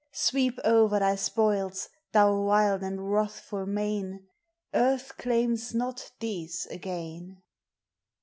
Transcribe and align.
Sweep 0.13 0.57
o'er 0.65 0.97
thy 0.99 1.13
spoils, 1.15 1.87
thou 2.11 2.33
wild 2.35 2.81
and 2.81 3.13
wrathful 3.13 3.67
main! 3.67 4.27
Earth 4.73 5.15
claims 5.15 5.73
doI 5.73 5.93
thi 6.19 6.47
se 6.47 6.73
again. 6.73 7.43